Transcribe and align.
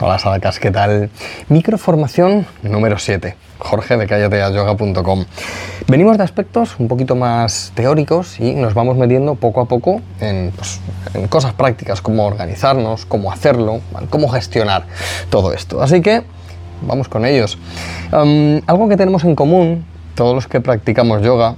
Hola 0.00 0.18
Sadacas, 0.18 0.58
¿qué 0.58 0.72
tal? 0.72 1.08
Microformación 1.48 2.46
número 2.64 2.98
7. 2.98 3.36
Jorge 3.60 3.96
de 3.96 4.08
callateayoga.com. 4.08 5.24
Venimos 5.86 6.18
de 6.18 6.24
aspectos 6.24 6.74
un 6.80 6.88
poquito 6.88 7.14
más 7.14 7.70
teóricos 7.76 8.40
y 8.40 8.54
nos 8.54 8.74
vamos 8.74 8.96
metiendo 8.96 9.36
poco 9.36 9.60
a 9.60 9.66
poco 9.66 10.00
en, 10.20 10.50
pues, 10.50 10.80
cosas 11.28 11.52
prácticas, 11.52 12.00
cómo 12.00 12.26
organizarnos, 12.26 13.06
cómo 13.06 13.30
hacerlo, 13.30 13.82
cómo 14.10 14.28
gestionar 14.28 14.84
todo 15.30 15.52
esto. 15.52 15.80
Así 15.80 16.00
que 16.00 16.24
vamos 16.82 17.08
con 17.08 17.24
ellos. 17.24 17.56
algo 18.10 18.88
que 18.88 18.96
tenemos 18.96 19.22
en 19.22 19.36
común, 19.36 19.84
todos 20.16 20.34
los 20.34 20.48
que 20.48 20.60
practicamos 20.60 21.22
yoga, 21.22 21.54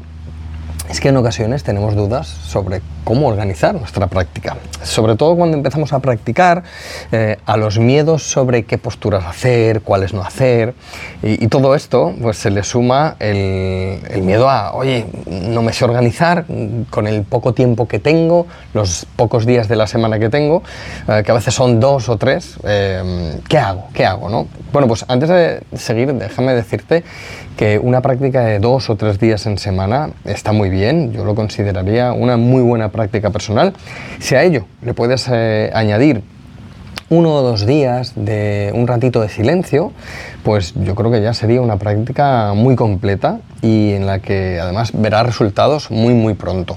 es 0.88 1.00
que 1.00 1.08
en 1.08 1.16
ocasiones 1.16 1.62
tenemos 1.62 1.94
dudas 1.94 2.26
sobre 2.26 2.80
cómo 3.04 3.28
organizar 3.28 3.74
nuestra 3.74 4.08
práctica. 4.08 4.56
Sobre 4.82 5.14
todo 5.14 5.36
cuando 5.36 5.56
empezamos 5.56 5.92
a 5.92 6.00
practicar, 6.00 6.64
eh, 7.12 7.38
a 7.46 7.56
los 7.56 7.78
miedos 7.78 8.24
sobre 8.24 8.64
qué 8.64 8.78
posturas 8.78 9.24
hacer, 9.24 9.82
cuáles 9.82 10.12
no 10.12 10.22
hacer, 10.22 10.74
y, 11.22 11.46
todo 11.46 11.74
esto 11.74 12.12
pues 12.20 12.36
se 12.36 12.50
le 12.50 12.64
suma 12.64 13.14
el, 13.20 14.00
miedo 14.22 14.50
a, 14.50 14.74
oye, 14.74 15.06
no 15.26 15.62
me 15.62 15.72
sé 15.72 15.84
organizar 15.84 16.44
con 16.90 17.06
el 17.06 17.22
poco 17.22 17.54
tiempo 17.54 17.86
que 17.86 18.00
tengo, 18.00 18.46
los 18.74 19.06
pocos 19.16 19.46
días 19.46 19.68
de 19.68 19.76
la 19.76 19.86
semana 19.86 20.18
que 20.18 20.28
tengo, 20.28 20.62
eh, 21.08 21.22
que 21.24 21.30
a 21.30 21.34
veces 21.34 21.54
son 21.54 21.78
dos 21.78 22.08
o 22.08 22.16
tres, 22.16 22.56
eh, 22.64 23.38
¿qué 23.48 23.58
hago? 23.58 23.84
¿Qué 23.94 24.04
hago? 24.04 24.28
¿no? 24.28 24.48
Bueno, 24.72 24.88
pues 24.88 25.04
antes 25.08 25.28
de 25.28 25.62
seguir, 25.76 26.12
déjame 26.12 26.54
decirte 26.54 27.04
que 27.56 27.78
una 27.78 28.02
práctica 28.02 28.42
de 28.42 28.58
dos 28.58 28.90
o 28.90 28.96
tres 28.96 29.18
días 29.18 29.46
en 29.46 29.58
semana 29.58 30.10
está 30.24 30.52
muy 30.52 30.68
bien, 30.68 30.75
yo 30.78 31.24
lo 31.24 31.34
consideraría 31.34 32.12
una 32.12 32.36
muy 32.36 32.62
buena 32.62 32.90
práctica 32.90 33.30
personal. 33.30 33.72
Si 34.18 34.34
a 34.34 34.42
ello 34.42 34.66
le 34.82 34.94
puedes 34.94 35.28
eh, 35.32 35.70
añadir 35.74 36.22
uno 37.08 37.34
o 37.34 37.42
dos 37.42 37.66
días 37.66 38.12
de 38.16 38.72
un 38.74 38.86
ratito 38.86 39.20
de 39.20 39.28
silencio, 39.28 39.92
pues 40.42 40.74
yo 40.74 40.94
creo 40.94 41.10
que 41.10 41.22
ya 41.22 41.34
sería 41.34 41.60
una 41.60 41.76
práctica 41.76 42.52
muy 42.54 42.74
completa 42.74 43.38
y 43.62 43.92
en 43.92 44.06
la 44.06 44.18
que 44.18 44.58
además 44.60 44.90
verás 44.92 45.26
resultados 45.26 45.90
muy 45.90 46.14
muy 46.14 46.34
pronto. 46.34 46.76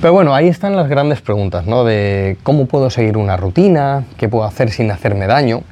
Pero 0.00 0.14
bueno, 0.14 0.34
ahí 0.34 0.48
están 0.48 0.76
las 0.76 0.88
grandes 0.88 1.20
preguntas, 1.20 1.66
¿no? 1.66 1.84
De 1.84 2.38
cómo 2.42 2.66
puedo 2.66 2.88
seguir 2.88 3.18
una 3.18 3.36
rutina, 3.36 4.04
qué 4.16 4.28
puedo 4.30 4.44
hacer 4.44 4.70
sin 4.70 4.90
hacerme 4.90 5.26
daño. 5.26 5.62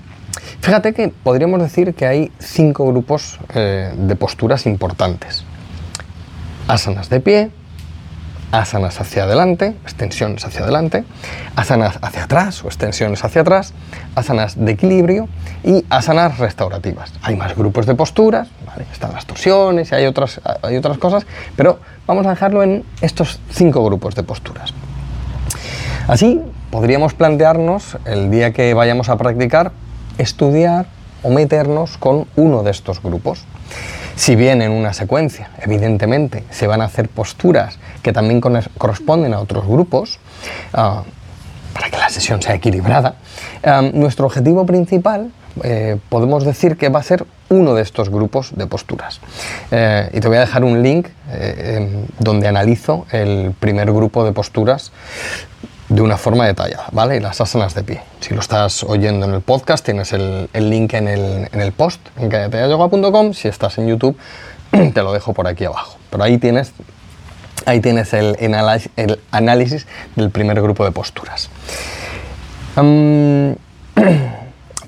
Fíjate 0.61 0.93
que 0.93 1.09
podríamos 1.09 1.63
decir 1.63 1.95
que 1.95 2.07
hay 2.07 2.31
cinco 2.39 2.87
grupos 2.87 3.39
eh, 3.55 3.91
de 3.97 4.17
posturas 4.17 4.67
importantes. 4.67 5.45
Asanas 6.69 7.09
de 7.09 7.21
pie, 7.21 7.51
asanas 8.53 9.01
hacia 9.01 9.25
adelante, 9.25 9.75
extensiones 9.85 10.45
hacia 10.45 10.63
adelante, 10.63 11.05
asanas 11.57 11.99
hacia 12.03 12.25
atrás 12.25 12.63
o 12.63 12.67
extensiones 12.67 13.25
hacia 13.25 13.41
atrás, 13.41 13.73
asanas 14.15 14.63
de 14.63 14.73
equilibrio 14.73 15.29
y 15.65 15.85
asanas 15.91 16.39
restaurativas. 16.39 17.13
Hay 17.23 17.37
más 17.37 17.57
grupos 17.57 17.87
de 17.87 17.95
posturas, 17.95 18.49
están 18.93 19.13
las 19.13 19.27
torsiones 19.27 19.93
y 19.93 19.95
hay 19.95 20.07
otras, 20.07 20.41
hay 20.63 20.77
otras 20.77 20.99
cosas, 20.99 21.27
pero 21.57 21.79
vamos 22.07 22.27
a 22.27 22.31
dejarlo 22.31 22.63
en 22.63 22.85
estos 23.01 23.41
cinco 23.51 23.85
grupos 23.85 24.15
de 24.15 24.23
posturas. 24.23 24.73
Así 26.07 26.41
podríamos 26.71 27.15
plantearnos 27.15 27.99
el 28.05 28.31
día 28.31 28.53
que 28.53 28.75
vayamos 28.75 29.09
a 29.09 29.17
practicar 29.17 29.73
estudiar 30.19 30.87
o 31.23 31.31
meternos 31.31 31.97
con 31.97 32.27
uno 32.37 32.63
de 32.63 32.71
estos 32.71 33.03
grupos. 33.03 33.45
Si 34.19 34.35
bien 34.35 34.63
en 34.63 34.73
una 34.73 34.93
secuencia, 34.95 35.49
evidentemente, 35.63 36.43
se 36.51 36.67
van 36.67 36.81
a 36.81 36.87
hacer 36.87 37.09
posturas 37.09 37.79
que 38.03 38.13
también 38.13 38.41
corresponden 38.41 39.33
a 39.33 39.39
otros 39.39 39.65
grupos, 39.65 40.19
ah, 40.73 41.05
para 41.73 41.89
que 41.89 41.99
la 41.99 42.09
sesión 42.09 42.43
sea 42.43 42.57
equilibrada, 42.57 43.15
ah, 43.63 43.81
nuestro 43.81 44.27
objetivo 44.27 44.67
principal 44.67 45.31
eh, 45.63 45.99
podemos 46.09 46.45
decir 46.45 46.77
que 46.77 46.89
va 46.89 46.99
a 46.99 47.05
ser 47.05 47.27
uno 47.49 47.75
de 47.75 47.83
estos 47.83 48.11
grupos 48.11 48.51
de 48.57 48.67
posturas. 48.67 49.21
Eh, 49.71 50.11
y 50.13 50.19
te 50.19 50.27
voy 50.27 50.39
a 50.39 50.41
dejar 50.41 50.65
un 50.65 50.83
link 50.83 51.07
eh, 51.31 52.05
donde 52.19 52.49
analizo 52.49 53.07
el 53.13 53.55
primer 53.61 53.93
grupo 53.93 54.25
de 54.25 54.33
posturas 54.33 54.91
de 55.89 56.03
una 56.03 56.17
forma 56.19 56.47
detallada, 56.47 56.87
¿vale? 56.93 57.17
Y 57.17 57.21
las 57.21 57.41
asanas 57.41 57.75
de 57.75 57.83
pie. 57.83 58.03
Si 58.21 58.35
lo 58.35 58.41
estás 58.41 58.85
oyendo 58.85 59.27
en 59.27 59.35
el 59.35 59.41
podcast, 59.41 59.85
tienes 59.85 60.13
el, 60.13 60.49
link 60.53 60.93
en 60.95 61.09
el, 61.09 61.49
en 61.51 61.61
el, 61.61 61.73
post 61.73 62.01
en 62.19 62.29
callateayoga.com. 62.29 63.33
Si 63.33 63.49
estás 63.49 63.79
en 63.79 63.89
YouTube, 63.89 64.17
te 64.71 65.03
lo 65.03 65.13
dejo 65.13 65.33
por 65.33 65.47
aquí 65.47 65.65
abajo. 65.65 65.97
Pero 66.11 66.25
ahí 66.25 66.39
tienes, 66.39 66.73
ahí 67.65 67.81
tienes 67.81 68.13
el, 68.13 68.37
el 68.39 69.21
análisis 69.31 69.87
del 70.15 70.31
primer 70.31 70.61
grupo 70.61 70.85
de 70.85 70.93
posturas. 70.93 71.49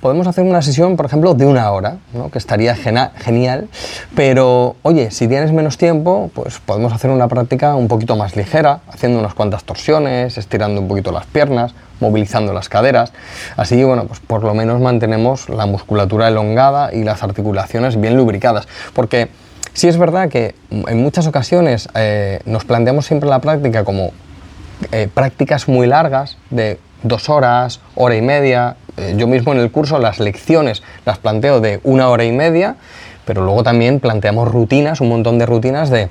podemos 0.00 0.26
hacer 0.26 0.44
una 0.44 0.62
sesión, 0.62 0.96
por 0.96 1.06
ejemplo, 1.06 1.34
de 1.34 1.46
una 1.46 1.70
hora, 1.70 1.98
que 2.32 2.38
estaría 2.38 2.74
genial, 2.74 3.68
pero 4.16 4.76
oye, 4.82 5.10
si 5.10 5.28
tienes 5.28 5.52
menos 5.52 5.78
tiempo, 5.78 6.30
pues 6.34 6.58
podemos 6.60 6.92
hacer 6.92 7.10
una 7.10 7.28
práctica 7.28 7.74
un 7.74 7.88
poquito 7.88 8.16
más 8.16 8.36
ligera, 8.36 8.80
haciendo 8.92 9.18
unas 9.18 9.34
cuantas 9.34 9.64
torsiones, 9.64 10.38
estirando 10.38 10.80
un 10.80 10.88
poquito 10.88 11.12
las 11.12 11.26
piernas, 11.26 11.74
movilizando 12.00 12.52
las 12.52 12.68
caderas, 12.68 13.12
así, 13.56 13.82
bueno, 13.84 14.06
pues 14.06 14.20
por 14.20 14.42
lo 14.42 14.54
menos 14.54 14.80
mantenemos 14.80 15.48
la 15.48 15.66
musculatura 15.66 16.28
elongada 16.28 16.94
y 16.94 17.04
las 17.04 17.22
articulaciones 17.22 18.00
bien 18.00 18.16
lubricadas, 18.16 18.68
porque 18.94 19.28
sí 19.74 19.88
es 19.88 19.98
verdad 19.98 20.28
que 20.30 20.54
en 20.70 21.02
muchas 21.02 21.26
ocasiones 21.26 21.88
eh, 21.94 22.40
nos 22.46 22.64
planteamos 22.64 23.04
siempre 23.04 23.28
la 23.28 23.40
práctica 23.40 23.84
como 23.84 24.12
eh, 24.92 25.08
prácticas 25.12 25.68
muy 25.68 25.86
largas 25.86 26.38
de 26.48 26.78
dos 27.02 27.28
horas, 27.28 27.80
hora 27.94 28.16
y 28.16 28.22
media. 28.22 28.76
Eh, 28.96 29.14
yo 29.16 29.26
mismo 29.26 29.52
en 29.52 29.60
el 29.60 29.70
curso 29.70 29.98
las 29.98 30.20
lecciones 30.20 30.82
las 31.04 31.18
planteo 31.18 31.60
de 31.60 31.80
una 31.84 32.08
hora 32.08 32.24
y 32.24 32.32
media, 32.32 32.76
pero 33.24 33.42
luego 33.42 33.62
también 33.62 34.00
planteamos 34.00 34.50
rutinas, 34.50 35.00
un 35.00 35.08
montón 35.08 35.38
de 35.38 35.46
rutinas 35.46 35.90
de 35.90 36.08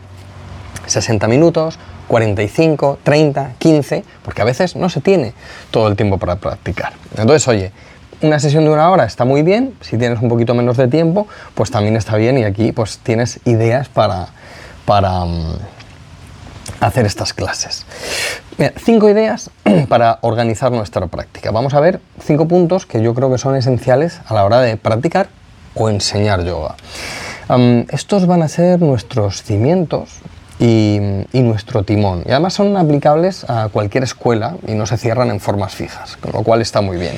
60 0.86 1.28
minutos, 1.28 1.80
45, 2.08 3.00
30, 3.04 3.54
15, 3.60 4.04
porque 4.24 4.42
a 4.42 4.46
veces 4.46 4.76
no 4.76 4.90
se 4.90 5.02
tiene 5.02 5.34
todo 5.72 5.88
el 5.88 5.96
tiempo 5.96 6.18
para 6.18 6.38
practicar. 6.38 6.94
Entonces, 7.18 7.48
oye, 7.48 7.72
una 8.22 8.40
sesión 8.40 8.66
de 8.66 8.72
una 8.72 8.90
hora 8.90 9.06
está 9.06 9.26
muy 9.26 9.44
bien, 9.44 9.76
si 9.82 9.98
tienes 9.98 10.22
un 10.22 10.30
poquito 10.30 10.54
menos 10.54 10.78
de 10.78 10.88
tiempo, 10.88 11.28
pues 11.56 11.72
también 11.72 11.96
está 11.96 12.18
bien 12.18 12.38
y 12.38 12.44
aquí 12.44 12.72
pues 12.72 13.00
tienes 13.00 13.40
ideas 13.46 13.88
para, 13.88 14.28
para, 14.86 15.26
mm, 15.26 15.58
hacer 16.82 17.06
estas 17.06 17.34
clases. 17.34 17.86
Cinco 18.78 19.10
ideas 19.10 19.50
para 19.90 20.20
organizar 20.22 20.72
nuestra 20.72 21.08
práctica. 21.08 21.52
Vamos 21.52 21.74
a 21.74 21.80
ver 21.80 22.02
cinco 22.22 22.48
puntos 22.48 22.86
que 22.86 23.02
yo 23.02 23.14
creo 23.14 23.32
que 23.32 23.38
son 23.38 23.56
esenciales 23.56 24.20
a 24.28 24.34
la 24.34 24.46
hora 24.46 24.60
de 24.62 24.78
practicar 24.78 25.30
o 25.76 25.90
enseñar 25.90 26.44
yoga. 26.44 26.76
estos 27.90 28.28
van 28.28 28.44
a 28.44 28.48
ser 28.48 28.82
nuestros 28.82 29.44
cimientos 29.44 30.20
y, 30.60 31.00
y, 31.32 31.42
nuestro 31.42 31.84
timón. 31.84 32.24
Y 32.26 32.32
además 32.32 32.54
son 32.54 32.76
aplicables 32.76 33.50
a 33.50 33.70
cualquier 33.70 34.04
escuela 34.04 34.56
y 34.68 34.74
no 34.74 34.86
se 34.86 34.98
cierran 34.98 35.30
en 35.30 35.40
formas 35.40 35.74
fijas, 35.74 36.18
con 36.18 36.34
lo 36.34 36.44
cual 36.44 36.62
está 36.62 36.82
muy 36.82 36.98
bien. 36.98 37.16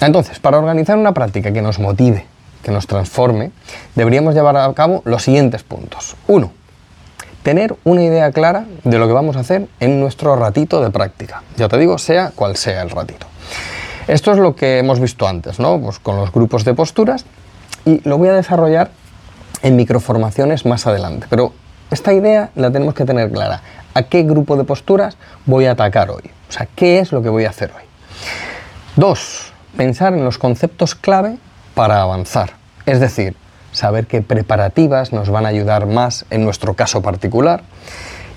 Entonces, 0.00 0.38
para 0.38 0.58
organizar 0.58 0.96
una 0.96 1.12
práctica 1.12 1.52
que 1.52 1.60
nos 1.60 1.78
motive, 1.78 2.24
que 2.62 2.70
nos 2.70 2.86
transforme, 2.86 3.50
deberíamos 3.94 4.34
llevar 4.34 4.56
a 4.56 4.72
cabo 4.72 5.02
los 5.04 5.22
siguientes 5.22 5.62
puntos. 5.62 6.16
Uno, 6.26 6.52
tener 7.44 7.76
una 7.84 8.02
idea 8.02 8.32
clara 8.32 8.64
de 8.82 8.98
lo 8.98 9.06
que 9.06 9.12
vamos 9.12 9.36
a 9.36 9.40
hacer 9.40 9.68
en 9.78 10.00
nuestro 10.00 10.34
ratito 10.34 10.80
de 10.80 10.90
práctica. 10.90 11.42
Ya 11.56 11.68
te 11.68 11.78
digo, 11.78 11.98
sea 11.98 12.32
cual 12.34 12.56
sea 12.56 12.82
el 12.82 12.90
ratito. 12.90 13.26
Esto 14.08 14.32
es 14.32 14.38
lo 14.38 14.56
que 14.56 14.78
hemos 14.78 14.98
visto 14.98 15.28
antes, 15.28 15.60
¿no? 15.60 15.78
Pues 15.78 15.98
con 15.98 16.16
los 16.16 16.32
grupos 16.32 16.64
de 16.64 16.74
posturas 16.74 17.26
y 17.84 18.00
lo 18.08 18.16
voy 18.16 18.28
a 18.28 18.32
desarrollar 18.32 18.90
en 19.62 19.76
microformaciones 19.76 20.64
más 20.64 20.86
adelante. 20.86 21.26
Pero 21.28 21.52
esta 21.90 22.14
idea 22.14 22.50
la 22.54 22.70
tenemos 22.72 22.94
que 22.94 23.04
tener 23.04 23.30
clara. 23.30 23.60
¿A 23.92 24.02
qué 24.04 24.22
grupo 24.22 24.56
de 24.56 24.64
posturas 24.64 25.18
voy 25.44 25.66
a 25.66 25.72
atacar 25.72 26.10
hoy? 26.10 26.30
O 26.48 26.52
sea, 26.52 26.66
¿qué 26.74 26.98
es 26.98 27.12
lo 27.12 27.22
que 27.22 27.28
voy 27.28 27.44
a 27.44 27.50
hacer 27.50 27.72
hoy? 27.76 27.84
Dos, 28.96 29.52
pensar 29.76 30.14
en 30.14 30.24
los 30.24 30.38
conceptos 30.38 30.94
clave 30.94 31.36
para 31.74 32.00
avanzar. 32.00 32.52
Es 32.86 33.00
decir, 33.00 33.36
saber 33.74 34.06
qué 34.06 34.22
preparativas 34.22 35.12
nos 35.12 35.28
van 35.28 35.44
a 35.44 35.48
ayudar 35.48 35.86
más 35.86 36.24
en 36.30 36.44
nuestro 36.44 36.74
caso 36.74 37.02
particular 37.02 37.62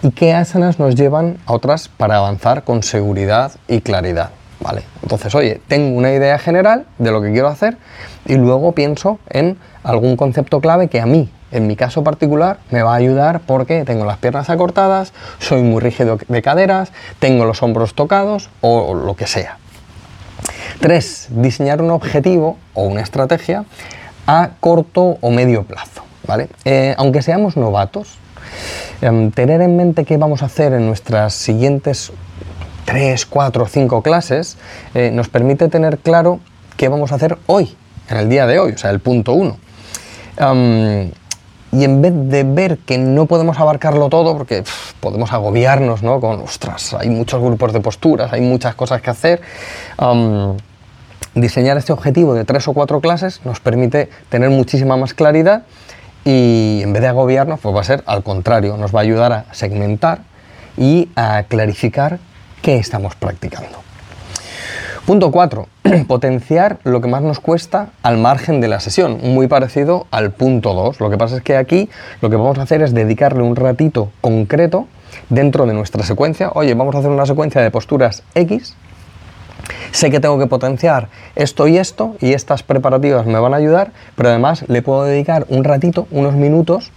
y 0.01 0.11
qué 0.11 0.33
asanas 0.33 0.79
nos 0.79 0.95
llevan 0.95 1.37
a 1.45 1.53
otras 1.53 1.87
para 1.87 2.17
avanzar 2.17 2.63
con 2.63 2.83
seguridad 2.83 3.53
y 3.67 3.81
claridad. 3.81 4.31
¿Vale? 4.59 4.81
Entonces, 5.03 5.35
oye, 5.35 5.61
tengo 5.67 5.95
una 5.95 6.11
idea 6.11 6.39
general 6.39 6.87
de 6.97 7.11
lo 7.11 7.21
que 7.21 7.31
quiero 7.31 7.47
hacer 7.47 7.77
y 8.25 8.35
luego 8.35 8.71
pienso 8.71 9.19
en 9.29 9.57
algún 9.83 10.17
concepto 10.17 10.59
clave 10.61 10.87
que 10.87 10.99
a 10.99 11.05
mí, 11.05 11.29
en 11.51 11.67
mi 11.67 11.75
caso 11.75 12.03
particular, 12.03 12.57
me 12.71 12.81
va 12.81 12.93
a 12.93 12.95
ayudar 12.95 13.41
porque 13.41 13.85
tengo 13.85 14.03
las 14.03 14.17
piernas 14.17 14.49
acortadas, 14.49 15.13
soy 15.37 15.61
muy 15.61 15.79
rígido 15.79 16.17
de 16.27 16.41
caderas, 16.41 16.91
tengo 17.19 17.45
los 17.45 17.61
hombros 17.61 17.93
tocados 17.93 18.49
o 18.61 18.95
lo 18.95 19.15
que 19.15 19.27
sea. 19.27 19.59
Tres, 20.79 21.27
diseñar 21.29 21.81
un 21.81 21.91
objetivo 21.91 22.57
o 22.73 22.83
una 22.83 23.01
estrategia 23.01 23.65
a 24.27 24.51
corto 24.59 25.17
o 25.21 25.31
medio 25.31 25.63
plazo. 25.63 26.03
¿vale? 26.27 26.49
Eh, 26.65 26.93
aunque 26.97 27.21
seamos 27.21 27.57
novatos, 27.57 28.19
em, 29.01 29.31
tener 29.31 29.61
en 29.61 29.75
mente 29.75 30.05
qué 30.05 30.17
vamos 30.17 30.43
a 30.43 30.47
hacer 30.47 30.73
en 30.73 30.85
nuestras 30.85 31.33
siguientes 31.33 32.11
3, 32.85 33.25
4 33.25 33.63
o 33.63 33.67
5 33.67 34.01
clases 34.01 34.57
eh, 34.93 35.09
nos 35.11 35.29
permite 35.29 35.67
tener 35.67 35.97
claro 35.97 36.39
qué 36.75 36.89
vamos 36.89 37.11
a 37.11 37.15
hacer 37.15 37.37
hoy, 37.47 37.75
en 38.09 38.17
el 38.17 38.29
día 38.29 38.45
de 38.45 38.59
hoy, 38.59 38.73
o 38.73 38.77
sea, 38.77 38.91
el 38.91 38.99
punto 38.99 39.33
uno. 39.33 39.57
y 41.69 41.83
en 41.83 42.01
vez 42.01 42.13
de 42.15 42.43
ver 42.43 42.77
que 42.77 42.97
no 42.97 43.25
podemos 43.25 43.59
abarcarlo 43.59 44.07
todo, 44.07 44.37
porque 44.37 44.63
podemos 45.01 45.33
agobiarnos, 45.33 46.01
¿no? 46.01 46.21
Con, 46.21 46.41
ostras, 46.41 46.93
hay 46.93 47.09
muchos 47.09 47.41
grupos 47.41 47.73
de 47.73 47.81
posturas, 47.81 48.31
hay 48.31 48.41
muchas 48.41 48.73
cosas 48.75 49.01
que 49.01 49.09
hacer. 49.09 49.41
Diseñar 51.41 51.77
este 51.77 51.93
objetivo 51.93 52.33
de 52.33 52.45
tres 52.45 52.67
o 52.67 52.73
cuatro 52.73 53.01
clases 53.01 53.41
nos 53.45 53.59
permite 53.59 54.09
tener 54.29 54.49
muchísima 54.49 54.97
más 54.97 55.13
claridad 55.13 55.63
y 56.25 56.81
en 56.83 56.93
vez 56.93 57.01
de 57.01 57.07
agobiarnos, 57.07 57.59
pues 57.59 57.75
va 57.75 57.81
a 57.81 57.85
ser 57.85 58.03
al 58.05 58.23
contrario, 58.23 58.75
nos 58.77 58.93
va 58.93 58.99
a 58.99 59.03
ayudar 59.03 59.31
a 59.31 59.45
segmentar 59.53 60.19
y 60.77 61.09
a 61.15 61.43
clarificar 61.43 62.19
qué 62.61 62.77
estamos 62.77 63.15
practicando. 63.15 63.87
Punto 65.05 65.31
4. 65.31 65.67
Potenciar 66.07 66.79
lo 66.83 66.99
que 66.99 67.07
más 67.07 67.21
nos 67.21 67.39
cuesta 67.39 67.91
al 68.03 68.17
margen 68.17 68.59
de 68.59 68.67
la 68.67 68.81
sesión, 68.81 69.19
muy 69.23 69.47
parecido 69.47 70.05
al 70.11 70.31
punto 70.31 70.73
2. 70.73 70.99
Lo 70.99 71.09
que 71.09 71.17
pasa 71.17 71.37
es 71.37 71.43
que 71.43 71.55
aquí 71.55 71.89
lo 72.19 72.29
que 72.29 72.35
vamos 72.35 72.57
a 72.57 72.63
hacer 72.63 72.81
es 72.81 72.93
dedicarle 72.93 73.41
un 73.41 73.55
ratito 73.55 74.11
concreto 74.19 74.87
dentro 75.29 75.65
de 75.65 75.73
nuestra 75.73 76.03
secuencia. 76.03 76.51
Oye, 76.55 76.73
vamos 76.73 76.93
a 76.93 76.99
hacer 76.99 77.09
una 77.09 77.25
secuencia 77.25 77.61
de 77.61 77.71
posturas 77.71 78.23
X. 78.35 78.75
Sé 79.91 80.11
que 80.11 80.19
tengo 80.19 80.37
que 80.39 80.47
potenciar 80.47 81.09
esto 81.35 81.67
y 81.67 81.77
esto 81.77 82.15
y 82.19 82.33
estas 82.33 82.63
preparativas 82.63 83.25
me 83.25 83.39
van 83.39 83.53
a 83.53 83.57
ayudar, 83.57 83.91
pero 84.15 84.29
además 84.29 84.65
le 84.67 84.81
puedo 84.81 85.03
dedicar 85.03 85.45
un 85.49 85.63
ratito, 85.63 86.07
unos 86.11 86.33
minutos, 86.33 86.91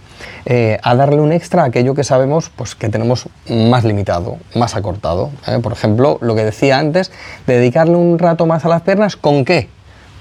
eh, 0.45 0.79
a 0.83 0.95
darle 0.95 1.19
un 1.19 1.31
extra 1.31 1.63
a 1.63 1.65
aquello 1.65 1.95
que 1.95 2.03
sabemos 2.03 2.49
pues, 2.55 2.75
que 2.75 2.89
tenemos 2.89 3.27
más 3.49 3.83
limitado, 3.83 4.37
más 4.55 4.75
acortado. 4.75 5.31
¿eh? 5.47 5.59
Por 5.61 5.71
ejemplo, 5.71 6.17
lo 6.21 6.35
que 6.35 6.43
decía 6.43 6.79
antes, 6.79 7.11
dedicarle 7.47 7.95
un 7.95 8.19
rato 8.19 8.45
más 8.45 8.65
a 8.65 8.69
las 8.69 8.81
piernas, 8.81 9.15
¿con 9.15 9.45
qué? 9.45 9.69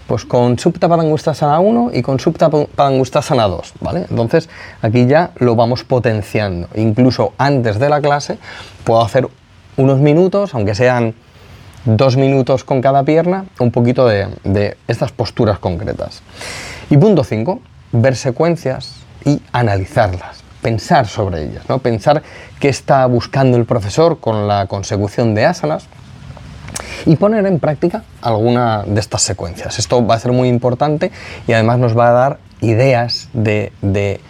Pues 0.06 0.25
con 0.25 0.58
Supta 0.58 0.88
Padangustasana 0.88 1.61
1 1.61 1.91
y 1.94 2.02
con 2.02 2.19
Supta 2.19 2.50
Padangustasana 2.50 3.47
2, 3.47 3.75
¿vale? 3.81 4.06
Entonces 4.11 4.49
aquí 4.82 5.06
ya 5.06 5.31
lo 5.37 5.55
vamos 5.55 5.85
potenciando. 5.85 6.69
Incluso 6.75 7.32
antes 7.38 7.79
de 7.79 7.88
la 7.88 8.00
clase 8.00 8.38
puedo 8.82 9.02
hacer 9.02 9.29
unos 9.76 10.00
minutos, 10.00 10.52
aunque 10.55 10.75
sean 10.75 11.14
dos 11.85 12.17
minutos 12.17 12.65
con 12.65 12.81
cada 12.81 13.05
pierna, 13.05 13.47
un 13.59 13.71
poquito 13.71 14.06
de, 14.06 14.77
estas 14.88 15.12
posturas 15.12 15.59
concretas. 15.59 16.23
Y 16.91 16.97
punto 16.97 17.25
5, 17.25 17.61
ver 17.93 18.17
secuencias 18.17 18.94
y 19.25 19.41
analizarlas, 19.53 20.43
pensar 20.62 21.06
sobre 21.06 21.44
ellas, 21.44 21.65
¿no? 21.69 21.79
pensar 21.79 22.23
qué 22.59 22.69
está 22.69 23.06
buscando 23.06 23.56
el 23.56 23.65
profesor 23.65 24.21
con 24.21 24.49
la 24.49 24.67
consecución 24.67 25.35
de 25.35 25.47
asanas 25.47 25.87
y 27.06 27.17
poner 27.17 27.47
en 27.47 27.59
práctica 27.59 28.05
alguna 28.21 28.85
de 28.85 29.00
estas 29.00 29.23
secuencias. 29.23 29.79
Esto 29.79 30.06
va 30.06 30.17
a 30.17 30.19
ser 30.19 30.33
muy 30.33 30.49
importante 30.49 31.11
y 31.47 31.53
además 31.53 31.79
nos 31.79 31.97
va 31.97 32.09
a 32.09 32.12
dar 32.12 32.38
ideas 32.61 33.29
de, 33.33 33.73
de 33.81 34.21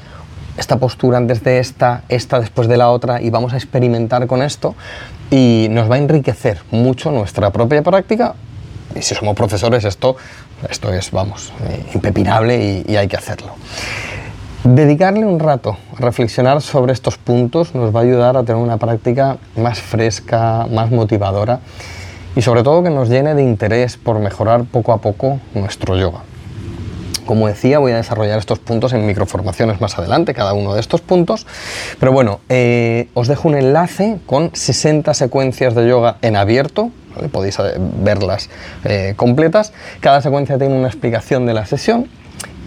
esta 0.56 0.78
postura 0.78 1.18
antes 1.18 1.42
de 1.42 1.58
esta, 1.58 2.02
esta 2.08 2.38
después 2.38 2.68
de 2.68 2.76
la 2.76 2.90
otra 2.90 3.20
y 3.20 3.30
vamos 3.30 3.52
a 3.52 3.56
experimentar 3.56 4.26
con 4.26 4.42
esto 4.42 4.74
y 5.30 5.68
nos 5.70 5.90
va 5.90 5.96
a 5.96 5.98
enriquecer 5.98 6.62
mucho 6.70 7.10
nuestra 7.10 7.50
propia 7.50 7.82
práctica 7.82 8.34
y 8.94 9.02
si 9.02 9.14
somos 9.14 9.36
profesores 9.36 9.84
esto, 9.84 10.16
esto 10.68 10.92
es, 10.92 11.10
vamos, 11.10 11.52
eh, 11.68 11.84
impepinable 11.94 12.84
y 12.86 12.96
hay 12.96 13.06
que 13.06 13.16
hacerlo. 13.16 13.54
Dedicarle 14.64 15.24
un 15.24 15.40
rato 15.40 15.78
a 15.96 16.00
reflexionar 16.00 16.60
sobre 16.60 16.92
estos 16.92 17.16
puntos 17.16 17.74
nos 17.74 17.94
va 17.94 18.00
a 18.00 18.02
ayudar 18.02 18.36
a 18.36 18.42
tener 18.42 18.60
una 18.60 18.76
práctica 18.76 19.38
más 19.56 19.80
fresca, 19.80 20.66
más 20.70 20.90
motivadora 20.90 21.60
y 22.36 22.42
sobre 22.42 22.62
todo 22.62 22.82
que 22.82 22.90
nos 22.90 23.08
llene 23.08 23.34
de 23.34 23.42
interés 23.42 23.96
por 23.96 24.18
mejorar 24.18 24.64
poco 24.64 24.92
a 24.92 24.98
poco 24.98 25.40
nuestro 25.54 25.96
yoga. 25.96 26.29
Como 27.30 27.46
decía, 27.46 27.78
voy 27.78 27.92
a 27.92 27.96
desarrollar 27.96 28.40
estos 28.40 28.58
puntos 28.58 28.92
en 28.92 29.06
microformaciones 29.06 29.80
más 29.80 29.96
adelante, 29.96 30.34
cada 30.34 30.52
uno 30.52 30.74
de 30.74 30.80
estos 30.80 31.00
puntos. 31.00 31.46
Pero 32.00 32.10
bueno, 32.10 32.40
eh, 32.48 33.08
os 33.14 33.28
dejo 33.28 33.46
un 33.46 33.54
enlace 33.54 34.18
con 34.26 34.50
60 34.52 35.14
secuencias 35.14 35.76
de 35.76 35.86
yoga 35.86 36.16
en 36.22 36.34
abierto, 36.34 36.90
podéis 37.30 37.56
eh, 37.60 37.74
verlas 37.78 38.50
eh, 38.84 39.14
completas. 39.14 39.72
Cada 40.00 40.22
secuencia 40.22 40.58
tiene 40.58 40.76
una 40.76 40.88
explicación 40.88 41.46
de 41.46 41.54
la 41.54 41.66
sesión 41.66 42.08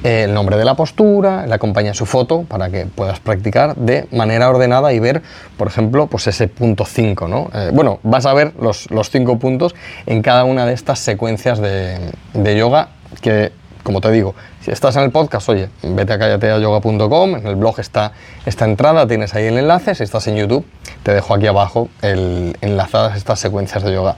el 0.03 0.33
nombre 0.33 0.55
de 0.55 0.63
la 0.63 0.75
postura, 0.75 1.45
le 1.45 1.53
acompaña 1.53 1.93
su 1.93 2.05
foto 2.05 2.43
para 2.43 2.69
que 2.69 2.85
puedas 2.85 3.19
practicar 3.19 3.75
de 3.75 4.07
manera 4.11 4.49
ordenada 4.49 4.93
y 4.93 4.99
ver, 4.99 5.21
por 5.57 5.67
ejemplo, 5.67 6.07
pues 6.07 6.27
ese 6.27 6.49
punto 6.49 6.85
5, 6.85 7.27
¿no? 7.29 7.49
Bueno, 7.71 7.99
vas 8.03 8.25
a 8.25 8.33
ver 8.33 8.53
los, 8.59 8.91
los, 8.91 9.09
cinco 9.09 9.39
puntos 9.39 9.75
en 10.05 10.21
cada 10.21 10.43
una 10.43 10.65
de 10.65 10.73
estas 10.73 10.99
secuencias 10.99 11.59
de, 11.59 12.57
yoga 12.57 12.89
que, 13.21 13.53
como 13.83 14.01
te 14.01 14.11
digo, 14.11 14.33
si 14.61 14.71
estás 14.71 14.95
en 14.95 15.03
el 15.03 15.11
podcast, 15.11 15.47
oye, 15.49 15.69
vete 15.83 16.13
a 16.13 16.19
callateayoga.com, 16.19 17.35
en 17.35 17.47
el 17.47 17.55
blog 17.55 17.79
está 17.79 18.13
esta 18.45 18.65
entrada, 18.65 19.05
tienes 19.07 19.35
ahí 19.35 19.45
el 19.45 19.57
enlace, 19.57 19.93
si 19.93 20.03
estás 20.03 20.27
en 20.27 20.37
YouTube, 20.37 20.65
te 21.03 21.13
dejo 21.13 21.35
aquí 21.35 21.47
abajo 21.47 21.89
el, 22.01 22.57
enlazadas 22.61 23.17
estas 23.17 23.39
secuencias 23.39 23.83
de 23.83 23.93
yoga. 23.93 24.15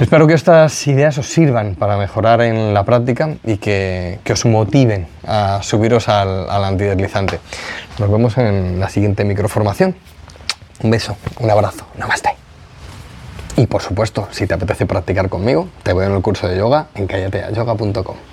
Espero 0.00 0.26
que 0.26 0.34
estas 0.34 0.86
ideas 0.86 1.16
os 1.18 1.26
sirvan 1.26 1.74
para 1.74 1.96
mejorar 1.96 2.40
en 2.40 2.72
la 2.74 2.82
práctica 2.84 3.36
y 3.44 3.58
que, 3.58 4.18
os 4.32 4.44
motiven 4.46 5.06
a 5.26 5.60
subiros 5.62 6.08
al, 6.08 6.48
al 6.50 6.64
antideslizante. 6.64 7.38
Nos 7.98 8.10
vemos 8.10 8.36
en 8.38 8.80
la 8.80 8.88
siguiente 8.88 9.22
microformación. 9.24 9.94
Un 10.82 10.90
beso, 10.90 11.16
un 11.38 11.50
abrazo, 11.50 11.86
namaste. 11.98 12.30
Y 13.56 13.66
por 13.66 13.82
supuesto, 13.82 14.28
si 14.30 14.46
te 14.46 14.54
apetece 14.54 14.86
practicar 14.86 15.28
conmigo, 15.28 15.68
te 15.82 15.92
veo 15.92 16.08
en 16.08 16.14
el 16.14 16.22
curso 16.22 16.48
de 16.48 16.56
yoga 16.56 16.86
en 16.94 17.06
callateayoga.com. 17.06 18.31